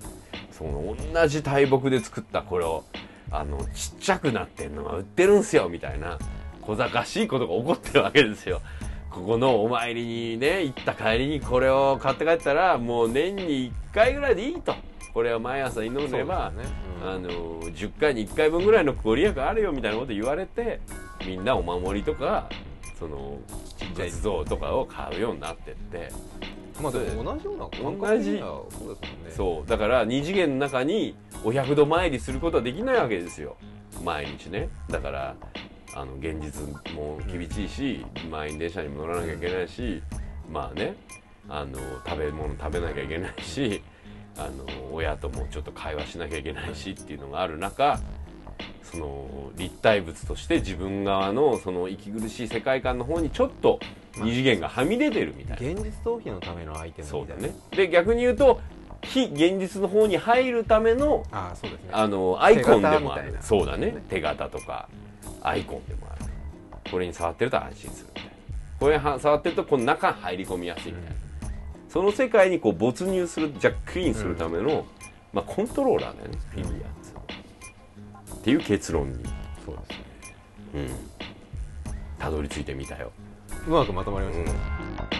[0.51, 2.83] その同じ大木で作ったこれを
[3.31, 6.17] あのちっちゃくなってんのが売ってるんすよみたいな
[6.61, 8.61] 小賢しいことが起こってるわけですよ。
[9.09, 14.75] ここのお参りにね行った帰りにこれを買って帰ったらもう年に1回ぐらいでいいと。
[15.11, 16.83] これを毎朝祈れば、そうですよね。
[17.03, 17.09] うん。
[17.09, 17.29] あの
[17.63, 20.79] 10回に1回分ぐらいのご利益あるよみたいなこと言われて
[21.25, 22.49] みんなお守りとか
[22.99, 23.39] その
[24.05, 26.11] ちっちゃい像とかを買うようになってって。
[26.81, 29.31] まあでも同じような感覚にはそうですもんね。
[29.35, 29.69] そう。
[29.69, 33.57] だから二次元の中にお百度参りすることはできないわけですよ。
[34.03, 34.69] 毎日ね。
[34.89, 35.35] だから
[35.93, 40.01] あの現実も厳しいし満員電車にも乗らなきゃいけないし
[40.49, 40.95] まあね。
[41.49, 43.81] あの食べ物食べなきゃいけないし
[44.37, 47.99] あの親ともちょっと会話しなきゃいけないしっていうのがある中
[48.91, 53.79] その立体物として自分側のその息苦しい世界観の方にちょっと
[54.17, 55.81] 二次元がはみ出てるみたいな。
[55.81, 57.37] 現実逃避のためのアイテムみたいな。
[57.37, 57.55] そうだね。
[57.71, 58.59] で逆に言うと
[59.01, 61.89] 非現実の方に入るためのああそうですね。
[61.91, 63.37] あのアイコンでもある。
[63.41, 63.95] そうだね。
[64.09, 64.89] 手形とか
[65.41, 66.31] アイコンでもある。
[66.91, 68.31] これに触ってると安心するみたいな。
[68.79, 71.15] これは触ってるとこの中入り込みやすいみたいな、
[71.89, 74.85] その世界にこう没入するジャックインするための、
[75.33, 76.98] まあ、コントローラーだよねフィギュア
[78.49, 79.23] っていう結論に。
[79.63, 80.35] そうですね。
[80.73, 80.89] うん。
[82.17, 83.11] たどり着いてみたよ。
[83.67, 84.57] うまくまとまりましたね、
[85.13, 85.18] うん